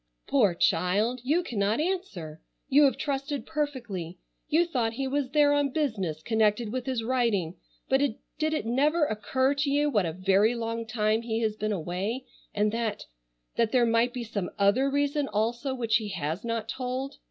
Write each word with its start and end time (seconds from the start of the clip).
"Poor 0.25 0.55
child, 0.55 1.21
you 1.23 1.43
cannot 1.43 1.79
answer. 1.79 2.41
You 2.67 2.85
have 2.85 2.97
trusted 2.97 3.45
perfectly. 3.45 4.17
You 4.49 4.65
thought 4.65 4.93
he 4.93 5.07
was 5.07 5.29
there 5.29 5.53
on 5.53 5.69
business 5.69 6.23
connected 6.23 6.71
with 6.73 6.87
his 6.87 7.03
writing, 7.03 7.57
but 7.87 8.01
did 8.39 8.51
it 8.55 8.65
never 8.65 9.05
occur 9.05 9.53
to 9.53 9.69
you 9.69 9.91
what 9.91 10.07
a 10.07 10.11
very 10.13 10.55
long 10.55 10.87
time 10.87 11.21
he 11.21 11.41
has 11.41 11.55
been 11.55 11.71
away 11.71 12.25
and 12.51 12.71
that—that 12.71 13.71
there 13.71 13.85
might 13.85 14.11
be 14.11 14.23
some 14.23 14.49
other 14.57 14.89
reason 14.89 15.27
also 15.27 15.75
which 15.75 15.97
he 15.97 16.07
has 16.09 16.43
not 16.43 16.67
told? 16.67 17.19